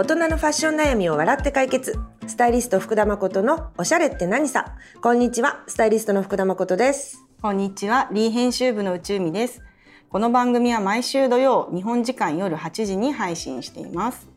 [0.00, 9.60] 大人のファッション悩みを笑って解決スタイリスト福田誠のおしゃれって何さこんにちはスタイリストの福田誠ですこんにちは、リー編集部の宇宙美です。
[10.08, 14.28] この番組は毎週土曜、日本時間夜8時に配信しています。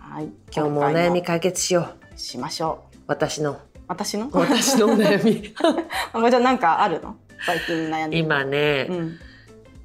[0.00, 2.96] はい、今日もお悩み解決しようしましょう。
[3.06, 4.30] 私の私の？
[4.32, 5.42] 私のお悩み
[6.30, 7.16] じゃなんかあるの？
[7.46, 8.24] 最近悩んでる。
[8.24, 9.18] 今ね、うん、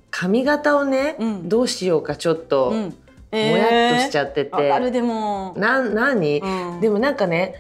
[0.10, 2.98] 髪型をね、うんどうしようかちょっと、うん、
[3.32, 5.54] もやっとしちゃってて、わかるでも。
[5.58, 6.82] な何、うん。
[6.82, 7.56] でもなんかね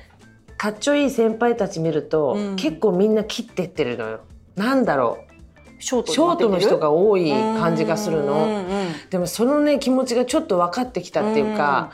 [0.58, 2.56] かっちょいい先輩たち見ると、うん。
[2.56, 4.20] 結構みんな切ってってるのよ。
[4.56, 5.20] なんだろ
[5.80, 8.66] ショートうショートの人が多いい感じがするの、
[9.10, 11.92] でもそのね気持ちがちょっと分かってきたっていうか、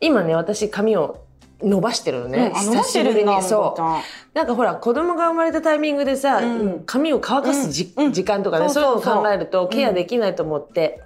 [0.00, 1.22] 今ね私髪を
[1.62, 2.56] 伸ばしてるのね、うん。
[2.56, 6.82] あ伸ばしてるんだ久しぶりにそうなんかほら子供が生まれたタイミングでさ、うん。
[6.86, 8.12] 髪を乾かすじ、うん。
[8.14, 11.02] 時間とかね、そういうのを考えるとケアできないと思って、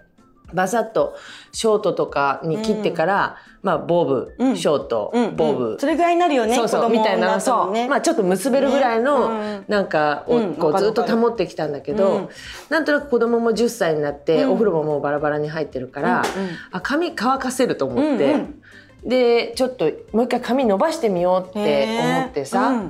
[0.55, 1.17] バサッと
[1.53, 4.57] ショートとかに切ってから、まあボブ、うん。
[4.57, 6.55] ショート、うんボブ、それぐらいになるよね。
[6.55, 9.63] そうそうみたいなのそう、まあちょっと結べるぐらいの、ね。
[9.69, 10.55] なんかを、うん。
[10.55, 12.29] こうずっと保ってきたんだけど、うん。
[12.69, 14.51] なんとなく子供も10歳になって、うん。
[14.53, 16.51] お風呂ももうバラバラに入ってるから、うんうん。
[16.73, 18.61] あ髪乾かせると思って、うんうん。
[19.05, 22.83] でちょっともう一回髪伸ばしてみようって思ってさ、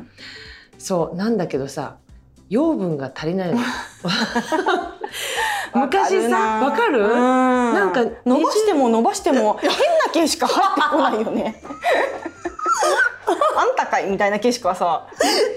[0.78, 1.98] そうなんだけどさ
[2.48, 3.58] 養分が足りないの。
[5.74, 7.72] 昔さわかるな。
[7.72, 9.76] なんか伸ばしても伸ばしても変な
[10.12, 11.62] 毛しか入ってこないよね。
[13.56, 15.06] あんたかいみたいな毛しかさ。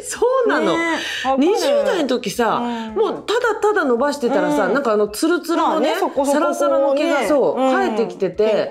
[0.03, 1.47] そうなの、ねえわかる。
[1.47, 2.95] 20代の時さ、うん。
[2.95, 4.73] もうただただ伸ばしてたらさ、うん。
[4.73, 7.71] なんかあのツルツルのね,、サラサラの毛がねそう、ん。
[7.71, 8.69] 生えてきてて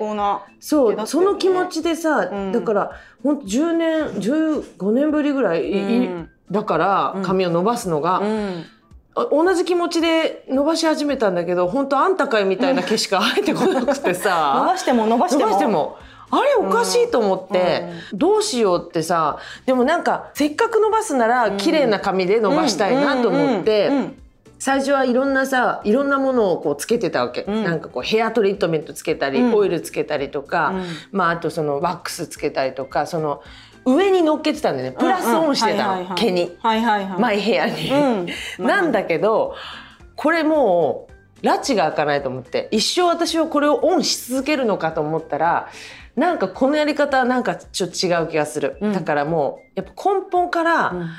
[0.59, 2.51] そう、その気持ちでさ、うん。
[2.51, 2.91] だから
[3.23, 6.09] ほんと10年15年ぶりぐらい、
[6.51, 7.23] だからうん。
[7.23, 8.27] 髪を伸ばすのが、うん。
[8.27, 8.72] あ
[9.15, 15.97] 同じ気持ちで伸ばし始めたんだけど本当あんたかいみたいな毛しか生えてこなくて 伸さばしても伸ばして伸も。
[16.31, 19.37] あれおかしいと思って、うどうしようってさ
[19.67, 23.91] でもなんかせっかく伸ばすなら綺麗な髪で伸ばしたいなと思って、
[24.63, 27.63] 最初はいろんなさいろんなものをこうつけてたわけ、うん。
[27.65, 29.53] なんかこうヘアトリートメントつけたり、うん。
[29.53, 30.85] オイルつけたりとか、うん。
[31.11, 33.41] まあ、あとそのワックスつけたりとかその
[33.85, 34.97] 上に乗っけてたんだよね。
[34.97, 37.19] プラスオンしてたの、毛に、はいはいはい。
[37.19, 37.91] マイヘアに。
[38.59, 38.65] うん。
[38.65, 39.55] なんだけど
[40.15, 41.07] これも
[41.41, 42.69] う拉致が開かないと思って。
[42.71, 45.69] 一生私はこれをオンし続けるのかと思ったら
[46.15, 48.93] なんかこのやり方はなんかちょっと違う気がする、うん。
[48.93, 51.09] だからもうやっぱ根本から、うん。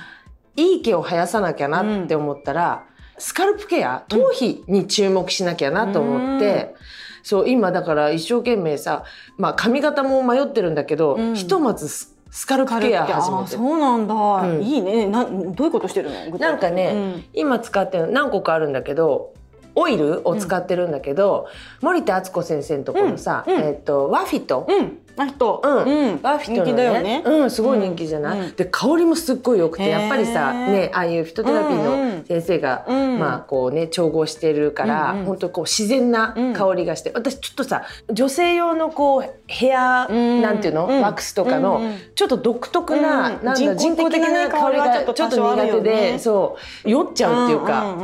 [0.56, 2.84] いい毛を生やさなきゃなって思ったら、
[3.18, 6.76] スカルプケア頭皮に注目しなきゃなと思って、
[7.24, 9.02] そう今だから一生懸命さ、
[9.36, 11.34] まあ、髪型も迷ってるんだけど、うん。
[11.34, 11.88] ひとまず
[12.34, 13.06] ススカルプケア。
[13.06, 13.52] 始めあて。
[13.52, 13.58] る。
[13.58, 14.60] そうなんだ、うん。
[14.60, 15.06] いいね。
[15.06, 16.36] などういうことしてるの？
[16.38, 19.32] なんかね、今使ってるの何個かあるんだけど
[19.76, 21.46] オイルを使ってるんだけど、
[21.80, 23.54] 森田敦子先生のところのさ、うん。
[23.54, 23.60] うん。
[23.62, 26.20] えっとワフィト、うん、うん、あ人、うん。
[26.22, 27.22] ワフィトの人気だよね。
[27.24, 28.56] うん、すごい人気じゃない、うん。
[28.56, 33.18] で香りもすっごい良くてやっぱりさねああいうフィトテラピーの先生が、うん。
[33.18, 40.42] まあこうね調合してるから、うんうん本当こう自然な香りがして、私ちょっとさ女性用のこうヘア、うん。
[40.42, 41.00] なんていうの、うん。
[41.00, 41.80] ワックスとかの、
[42.14, 47.96] ちょっと独特な,、うんなんだ人工的な香りがちょっと苦手で、そう酔っちゃうっていうか。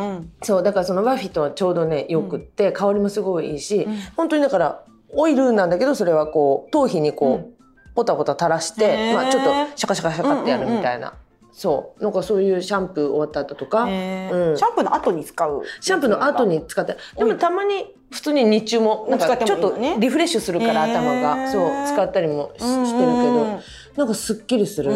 [0.43, 3.87] そうだからそのワフィトはちょうどねよくって、香りもすごいいいし、
[4.17, 4.83] 本当にだから
[5.13, 7.61] オイルなんだけどそれはこう頭皮にこう、うん。
[7.93, 11.13] ポタポタ垂らして、まあ、ちょっとシャカシャカシャカってやるみたいな、
[11.61, 12.03] そう。
[12.03, 14.51] なんかそういうシャンプー終わった後とか、へー。
[14.53, 14.57] うん。
[14.57, 15.63] シャンプーの後に使う。
[15.83, 16.97] シャンプーの後に使って。
[17.19, 21.53] でもたまに普通に日中もなんかちょっとリフレッシュするから頭が。
[21.53, 21.71] そう。
[21.87, 23.61] 使ったりもししてるけど。
[23.97, 24.91] なんかすっきりする。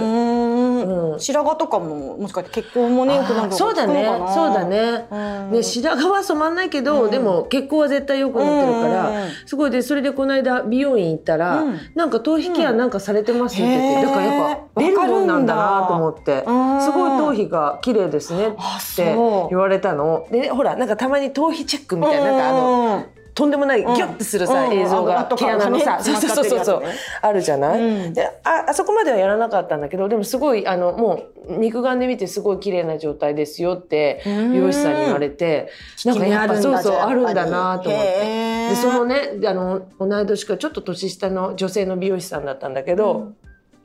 [0.85, 1.21] うーんうん。
[1.21, 4.05] 白髪とかももしかして血行もね良くなるとかそうだね。
[4.35, 5.51] そうだね,、うん。
[5.53, 7.11] ね白髪は染まんないけど、うん。
[7.11, 9.15] でも血行は絶対良くなってるから、うん
[9.47, 11.79] すごいでそれでこの間美容院行ったら、うん。
[11.95, 16.81] なんか頭皮ケアなんかされてますって言ってだからやっぱ出るもんなんだなと思ってうん。
[16.81, 19.15] すごい頭皮が綺麗ですねあって
[19.51, 20.27] 言われたの。
[20.31, 24.73] で、ね、ほらなんかたまに頭皮チェックみたいななんかあの、うんとんでもないギュッてするさ、うん。
[24.73, 26.05] 映像が毛穴のさ、ね。
[26.05, 26.83] そうそうそうそう、
[27.21, 28.13] あるじゃない、うん。
[28.15, 34.53] でああそこまではやらなかったんだけどでもすごいあのもう肉眼で見てすごい綺麗な状態ですよってうん。
[34.53, 35.69] 美容師さんに言われて
[36.05, 38.69] なんかやっぱそうそうあるんだなと思って。
[38.71, 43.33] でそのねあの同い年かちょっと年下の女性の美容師さんだったんだけど、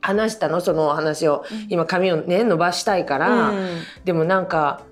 [0.00, 0.60] 話したの？
[0.60, 3.68] その話を、今髪をね伸ばしたいから、うん。
[4.04, 4.82] でもなんか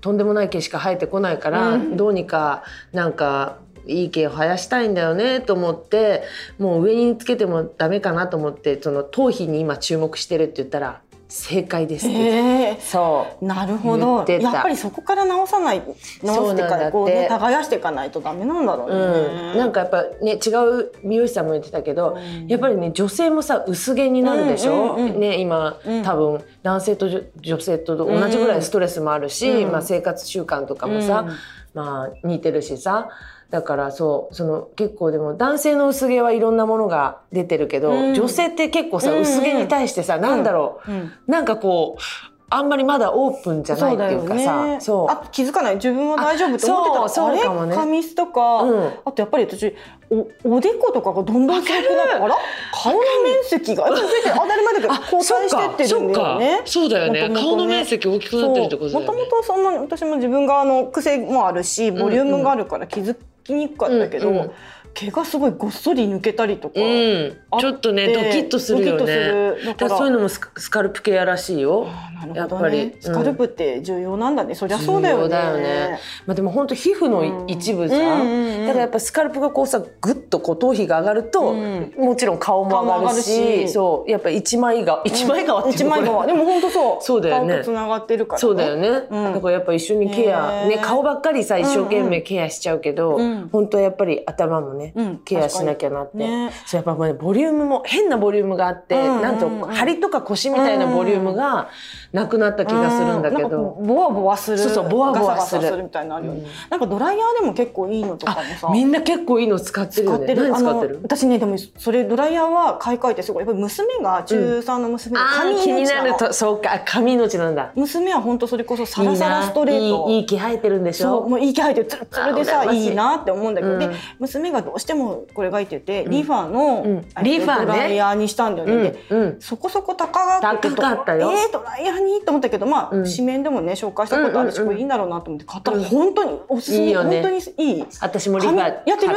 [0.00, 1.96] とんでもない毛しか生えてこないから、うん。
[1.96, 6.22] どうにかなんかいい毛を生やしたいんだよねと思って
[6.58, 12.14] もう上につけてもダメかなと思ってその頭皮に今注目してるって言ったら正解ですって。
[12.14, 12.80] へえ。
[12.80, 13.44] そう。
[13.44, 15.82] なるほ言どやっぱりそこから直さない
[16.22, 20.50] 直してからこうね耕していかないとダメなんだろうね、うん、なんかやっぱね違
[20.80, 26.02] う美容師さんも言ってたけど、やっぱりね女性もさ薄毛になるでしょ、うんうんうんね今、うん。
[26.02, 29.72] 多分男性と女女性と同じぐらいストレスもあるし、うん。
[29.72, 31.36] まあ、生活習慣とかもさ、うん。
[31.74, 33.08] まあ似てるしさ
[33.50, 38.14] だからそうその結構でも男性の薄毛はいろんなものが出てるけど、うん。
[38.14, 39.22] 女性って結構さ、うんうん。
[39.22, 41.12] 薄毛に対してさ、なんだろう、うん。
[41.26, 42.02] なんかこう
[42.50, 45.76] あんまりまだオープンじゃないっていうかさそうあと気づかない？
[45.76, 47.74] 自分は大丈夫って思ってたそうそうかもね。
[47.74, 48.92] 髪質とか、うん。
[49.04, 49.74] あとやっぱり私
[50.10, 52.36] おおでことかがどんどん強くなってあら？
[52.72, 53.86] 顔の面積が？
[53.86, 56.62] 当たり前だけど後退してってるんだよね。
[56.64, 57.22] そうだよね。
[57.22, 59.06] 元々顔の面積大きくなってるってことだよね。
[59.06, 64.50] もともとそんな私も自分があの癖もあるしボリュームがあるから気づきにくかったけど、うんうん
[64.94, 67.36] 毛がすごいごっそり抜けたりとか、うん。
[67.60, 69.74] ちょっとねドキッとするよね。
[69.76, 71.86] だそういうのもスカスカルプケアらしいよ。
[71.88, 75.36] あーなるやっぱり、スカルプって重要なんだね、そりゃそうだよね。
[75.36, 75.98] ね。
[76.26, 78.02] まあでも本当皮膚の一部さ、うん。
[78.02, 78.66] うんうんうん。
[78.66, 81.92] だからやっぱスカルプがこうさグッとこう頭皮が上がると、うん。
[81.96, 83.68] もちろん顔も上がるるし。
[83.68, 84.10] しそう。
[84.10, 87.04] やっぱ一枚側一枚側っていう一枚側でも本当そう。
[87.04, 87.62] そうだよね。
[87.64, 89.32] つながってるから、ね、そうだよね、うん。
[89.34, 90.78] だからやっぱ一緒にケア、ね。
[90.82, 93.48] 顔ばっかりさ一生懸命ケアしちゃうけど、うん。
[93.50, 96.52] 本当はやっぱり頭もね、うんケアしなきゃなって、ね。
[96.66, 99.22] そうやっぱもうねボリュームも変なボリュームがあって、うんうんうん。
[99.22, 101.68] なんと張りとか腰みたいなボリュームが
[102.12, 104.58] なくなった気がするんだけうなんかど、こうボワボワする。
[104.58, 105.82] そうそうボワボワする。
[105.82, 106.46] みたいなのあるよね、うん。
[106.70, 108.68] なんかドライヤーでも結構いいのとかもさ。
[108.72, 110.18] みんな結構いいの使ってるよね。
[110.18, 110.42] 使ってる。
[110.50, 110.94] 何使ってる？
[110.94, 113.44] あの私ねでもそれドライヤーは買い替えてすごい。
[113.44, 116.80] やっぱり娘が中3の娘があ髪ー気になるとそうか。
[116.84, 117.72] 髪命なんだ。
[117.74, 120.10] 娘は本当それこそサラサラストレート。
[120.10, 121.04] いい気生えてるんでしょ？
[121.04, 122.86] そうもういい気配ってツルツルでさい。
[122.86, 123.78] いなって思うんだけど、うん。
[123.78, 127.66] で娘がどうしてもこれがいて言って、リファの、リファね。
[127.66, 131.32] ドライヤーにしたんだよね、でそこそこ高くて高かったよ。
[131.32, 132.20] えー、ドライヤーに？
[132.22, 133.04] と思ったけどまあ、うん。
[133.04, 135.70] 紙面でもね紹介したことあるし、これいいんだろうなと思って買った。
[135.70, 137.84] ら本当におすすめ、いい本当にいい。
[138.00, 139.14] 私もリファ髪やってる？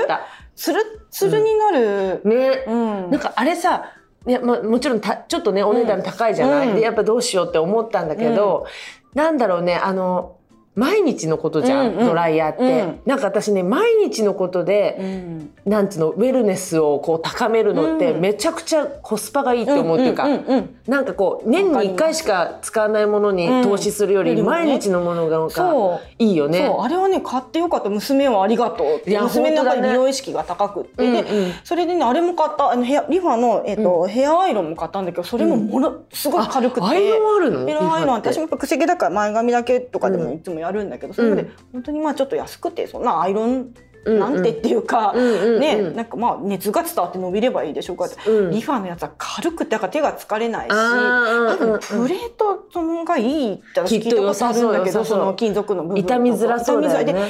[0.55, 0.81] つる
[1.11, 3.11] つるになる、ね、うん。
[3.11, 3.93] なんかあれさ
[4.25, 6.75] いや、まあ、もちろんたちょっとねお値段高いじゃない、うん。
[6.75, 8.65] でやっぱどうしようって思ったんだけど、
[9.13, 10.36] なんだろうねあの
[10.77, 12.05] 毎日のことじゃん、うんうん。
[12.05, 12.99] ドライヤーって、うん。
[13.05, 15.49] なんか私ね毎日のことで、うん。
[15.65, 18.21] なんつうのウェルネスをこう高めるのってうん。
[18.21, 24.45] めちゃくちゃコスパがいいって思うっていうか、んんうんなんかこう年に1回しか使わないものに投資するよりうん。
[24.45, 26.65] 毎日のものがそいいよね。
[26.67, 26.81] そう。
[26.81, 27.89] あれはね買ってよかった。
[27.89, 29.19] 娘はありがとうって。
[29.19, 31.51] 娘の中で美容意識が高くって、でうんうん。
[31.63, 32.71] それでねあれも買った。
[32.71, 36.85] あのヘアリファの、えっとヘアアイロンも買ったんだけどそれもものすごい軽くて。
[36.85, 37.65] アイロンあるの？
[37.65, 40.23] ヘアアイロン私もやっぱ癖毛だから前髪だけとかでうん。
[40.27, 43.73] もいつもやるんだけど、それまで本当にまあちょっと安くてそんなアイロン
[44.05, 48.51] なんてっていうか、ねなんかまあ熱が伝わって伸びればいいでしょうかって、うん。
[48.51, 57.29] リファのやつは軽くてだから手が疲れないし、多分プレートそのがいいって私聞いたことあるんだけどその金属の部分傷みづらそうだよね。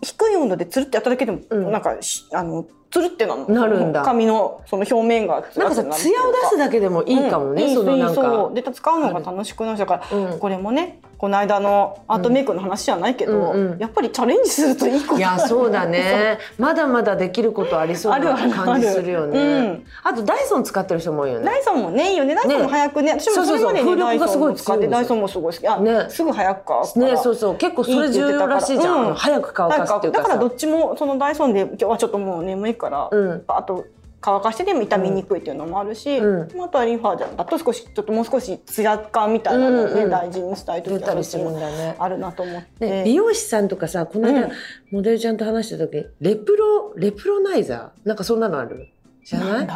[0.00, 1.72] 低い温度でつるってやっただけでも、うん。
[1.72, 3.46] なんかしあのつるってなの？
[3.48, 4.02] なるんだ。
[4.02, 10.38] 髪のその表面がつなんかさ艶を出すだけでもいいかもね、うんそのなんそかうで使うのが楽しくなるだから、うん。
[10.38, 13.78] これもねこの間のアートメイクの話じゃないけど、うんうん。
[13.78, 15.18] やっぱりチャレンジするといいこと。
[15.18, 16.38] いやそうだね。
[16.58, 18.50] まだまだできることありそうなあるある。
[18.50, 19.38] 感じするよね。
[19.38, 19.84] あるうん。
[20.04, 21.44] あとダイソン使ってる人も多いよね。
[21.44, 22.34] ダイソンもねいいよね。
[22.34, 23.16] ダイソンも早くね。
[23.18, 25.68] 私もそれまでにダイソンを使ってダイソンもすごい好き。
[25.68, 26.06] あ、ね。
[26.08, 27.06] すぐ早くから。
[27.06, 27.54] ねそうそう。
[27.56, 29.14] 結構それ重要らしいじゃん、うん。
[29.14, 30.22] 早く乾かすっていうかさ。
[30.22, 33.44] だからどっちもそのダイソンで今日はちょっともう眠いから、うん。
[33.48, 33.86] あと
[34.20, 36.62] 乾かしてでも傷みにくいっていうのもあるし、うん。
[36.62, 40.10] あとはリファーじゃだと少しちょっともう少しツヤ感みたいなのをね、うんうん。
[40.10, 41.96] 大事にしたい時出たりするんはだね。
[41.98, 44.52] あるなと思って、ね、美容師さんとかさこの間、うん。
[44.90, 48.08] モデルちゃんと話した時レプロレプロナイザー？
[48.08, 48.88] なんかそんなのある？
[49.24, 49.66] じゃなない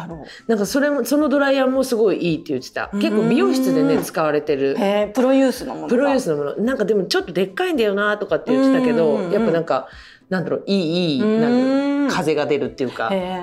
[0.47, 2.89] なんかそれもそのドライヤーもすごいいいって言ってた。
[2.93, 4.75] 結構美容室でねうん使われてる。
[5.13, 6.55] プロユースのものプロユーススのもの。
[6.57, 9.87] なんかでもちょっとでっかいんだよなとかって言ってたけど、やっぱなんか
[10.29, 11.25] なんだろういいいいう。
[11.25, 11.51] んなん。
[11.51, 13.09] か風が出るっていうか。
[13.11, 13.39] へ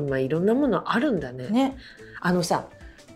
[0.00, 1.46] 今いろんなものあるんだね。
[1.48, 1.76] えね。
[2.20, 2.66] あのさ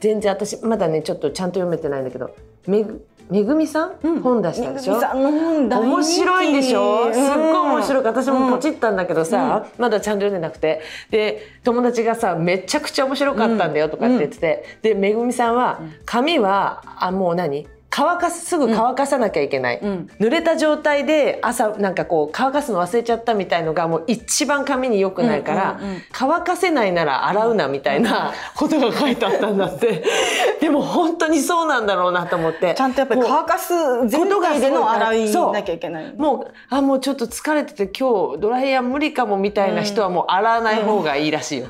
[0.00, 4.20] 全然私まだねちょっとちゃんと読めてないんだけどめぐめぐみさん、うん。
[4.20, 4.94] 本出したでしょ？
[4.98, 7.12] 面白いでしょ？
[7.12, 7.36] すっごい
[7.72, 10.80] 面白く私もポチっったんだけどさ、まだちゃんと読んでなくて。
[11.10, 17.66] で友達がさめちゃくちゃ面白かったんだよとかって言ってて、でめぐみさんは髪はあもう何？
[17.96, 20.10] 乾かすすぐ乾かさなきゃいけない、うん。
[20.20, 30.04] 濡れた状態で朝なんかこう乾かすの忘れちゃったみたいのがもう一番髪に良くないから、うんうんうん乾かせないなら洗うなみたいな ことが書いてあったんだって。
[30.60, 32.74] でも本当にそうなんだろうなと思って。
[32.74, 36.14] ちゃんとやっぱり乾かす前提での洗いなきゃいけない。
[36.16, 41.68] もうあもうちょっと疲れてて今日ドライヤー無理かもみたいな人はもう洗わない方がいいらしいよ。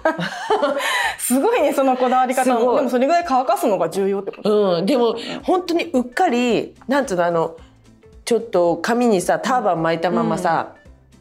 [1.18, 2.45] すごいねそのこだわり方。
[2.45, 4.78] でもそれぐらい乾かすのが重要ってこと。
[4.78, 7.56] うん、でも本当にうっかりなんつうのあの
[8.25, 10.75] ちょっと髪にさターバン巻いたままさ、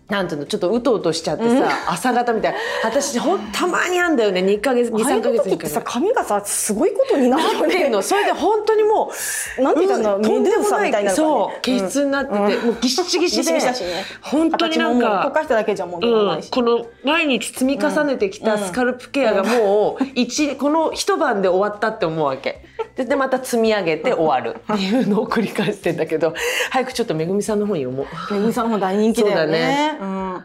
[0.10, 2.60] なんていうのちょっとうとうとしちゃってさ、朝方みたいな。
[2.84, 7.90] 私ほんたまにあんだよね2ヶ月ああい23ヶう時ってさ髪がさすごいことになってね。
[7.90, 8.04] んの？
[8.04, 9.12] それで本当にも
[9.58, 11.16] うなんて言ったんだろうとんでもないみたいなね。
[11.16, 14.04] そう毛質になってて、もうぎっしぎしギシでギシだしね。
[14.22, 22.64] 本当になん形ももう溶かかしただけじゃもないし、この毎日積み重ねてきたスカルプケアがもう一この一晩で終わったって思うわけ。
[22.96, 24.60] ででまた積み上げて終わる。
[24.72, 26.36] っていうのを繰り返してんだけど
[26.70, 28.34] 早くちょっとめぐみさんの本読もう。
[28.34, 29.95] めぐみさんの方大人気だよね。
[30.00, 30.34] そううん。
[30.36, 30.44] ね。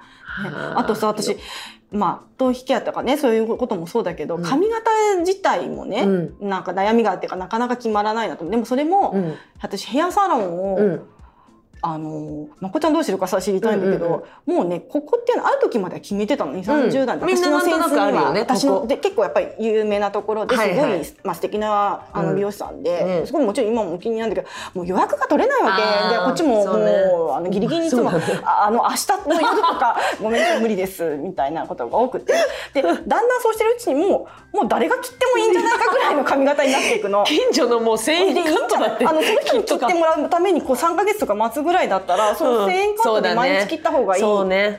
[0.77, 0.85] あ。
[0.85, 1.37] とさ私
[1.91, 4.91] まあ頭皮ケアとかねそういうこともそうだけど、髪型
[5.21, 6.49] 自体もね、うん。
[6.49, 8.49] なんか悩みがあってかなかなか決まらないなと。
[8.49, 9.35] でもそれも、うん。
[9.61, 11.03] 私ヘアサロンを、うん
[11.83, 21.15] あのまこちゃんどうしてるかさ知りたいんだけど、もうねここっていうのある時までは決めてたの2 3 0代の、みんななんとなくあるよね私ので結構やっぱり有名なところですごい、はいはい。
[21.25, 23.27] まあ素敵なあの美容師さんで、うん。
[23.27, 26.15] すごいもちろん今もお気に入りなんだけどもう予約が取れないわけ。
[26.15, 26.91] でこっちもそうね。
[27.07, 32.35] もうあのギリギリにいつも、ああの明日の夜とかごめんなさい無理ですみたいなことが多くて。
[32.75, 37.25] でだんだんそうしてるうちにもうもう誰が切ってもいいんじゃないかぐらいの髪型になっていくの。
[37.31, 44.23] 近所のもう繊維カットだってあのその人に切ってもらうためにこう3か月とか待つぐらいだったらその1000円カットで毎日切った方がいい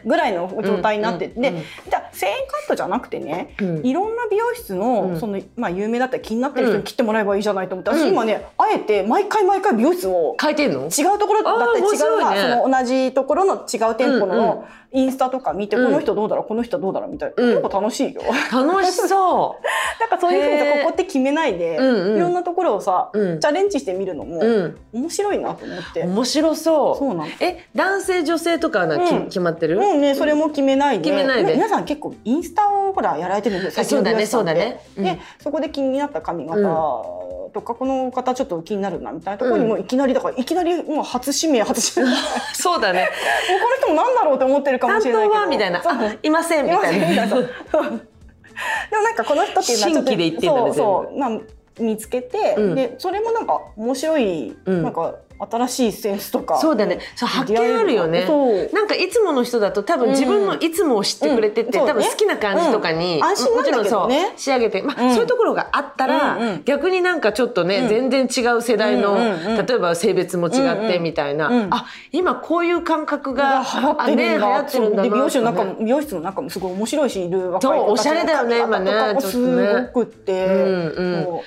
[0.05, 1.51] ぐらいの状態になってで
[1.89, 3.85] じゃあ1000円カットじゃなくてね、うん。
[3.85, 5.19] いろんな美容室の,、うん。
[5.19, 7.97] そのまあ、有名だったら気になってる人に切ってもらえばいいじゃないと思って、うん。
[7.97, 10.83] 私今ねあえて毎回毎回美容室を書いてんの？
[10.85, 14.37] 違うところだったり違う、その同じところの違う店舗うんうん。
[14.37, 15.85] のインスタとか見て、うん。
[15.85, 17.49] この人どうだろうこの人どうだろうみたいな、うん。
[17.55, 18.21] 結構楽しいよ。
[18.51, 19.55] 楽しそ
[19.99, 22.17] なんかそういうふうにここって決めないで、うんうん。
[22.17, 23.39] いろんなところをさ、うん。
[23.39, 26.03] チャレンジしてみるのもう、うん、面白いなと思って。
[26.03, 26.97] 面白そう。
[26.97, 29.25] そうなのえ男性女性とかはな、きうん。
[29.25, 31.05] 決まってる、もうねそれも決めないで。
[31.05, 31.53] 決めないで。
[31.53, 34.81] 皆さん結構インスタをほらやられてるんですよあそうだねそうだね。
[34.97, 35.03] うん。
[35.03, 39.69] でそこで気になった髪型とか、この方ちょっと気になるなみたいなところにうん。
[39.69, 42.13] もういきなりだからいきなりもう初指名初指名。
[42.13, 43.09] もうそうだね。
[43.47, 45.47] この人もなんだろうって思ってるかも担しれないけど。
[45.47, 45.81] みたいな。
[46.23, 47.27] いませんみたいな。
[47.27, 51.39] でもなんかこの人っていうのはちょっと新規で言ってんだねそうそうまあ
[51.79, 52.75] 見つけて、うん。
[52.75, 54.83] でそれもなんか面白い、うん。
[54.83, 55.15] なんか
[55.49, 56.57] 新しいセンスとか。
[56.57, 56.99] そうだね。
[57.15, 58.27] そう発見あるよね。
[58.73, 63.23] なんかいつもの人だと多分自分のいつもを知ってくれてて、うん多分好きな感じとかに、うん。
[63.23, 65.11] 安心なんだけどね仕上げて、まあうん。
[65.11, 66.61] そういうところがあったら、うんうん。
[66.63, 67.87] 逆になんかちょっとね、うん。
[67.89, 71.73] 全然違う世代の、うんうんうん例えば性別も違ってみたいな、うんうん。
[71.73, 81.41] あ今こういう感覚がが流行ってるんだ,、あね、流行ってるんだ美容師の中も美容室の中もすごい面白いしいる若い子たおしゃれだよね今ねすごくって、うんうん。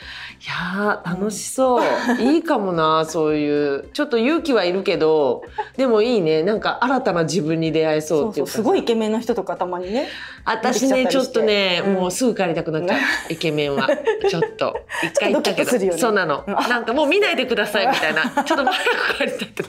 [0.44, 1.82] いやー楽しそう、
[2.20, 5.42] いいかもなそういうちょっと勇気はいるけど
[5.76, 6.42] でもいいね。
[6.42, 10.08] なんか新たな自分に出会えそそううっていうすごいイケメンの人とかたまにね。
[10.44, 11.94] 私ねちょっとね、うん。
[11.94, 13.32] もうすぐ帰りたくなっちゃう。
[13.32, 13.88] イケメンは。
[14.28, 14.76] ちょっと。
[15.02, 15.78] 一回行ったけど。
[15.78, 15.98] ね。
[15.98, 16.44] そうなの。
[16.46, 16.54] うん。
[16.54, 18.44] なんかもう見ないでくださいみたいな。
[18.44, 19.68] ちょっと早く帰りたいけど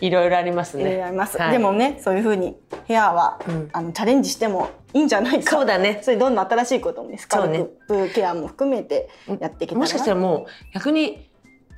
[0.00, 1.52] いろいろありますいろいろねあります、はい。
[1.52, 3.68] でもねそういうふうにヘアは、うん。
[3.72, 5.50] あのチャレンジしてもいいんじゃないか。
[5.50, 6.00] そうだね。
[6.02, 9.08] それどんどん新しいこともねスカルプケアも含めて
[9.40, 9.78] やっていけたらな。
[9.80, 11.28] もしかしたらもう逆に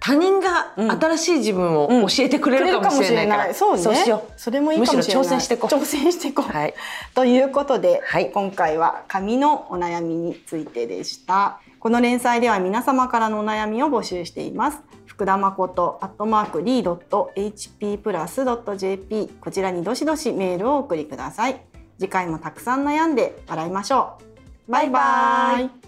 [0.00, 0.90] 他人がうん。
[0.90, 3.82] 新しい自分を教えてくれるかもしれないから、そうね。
[3.82, 4.32] そうしよう。
[4.36, 5.22] それもいいかもしれない。
[5.22, 5.74] むしろ挑戦していこう。
[5.74, 6.74] 挑戦していこう、はい。
[7.14, 8.30] ということで、はい。
[8.30, 11.60] 今回は髪のお悩みについてでした。
[11.80, 14.78] この連載では皆様からのお悩みを募集しています
[15.14, 21.64] 福田誠アットマークリードット HP プラスドット JP こちらにどしどしメールをお送りください。
[22.00, 24.18] 次回もたくさん悩んで笑いましょ
[24.68, 24.72] う。
[24.72, 25.83] バイバイ。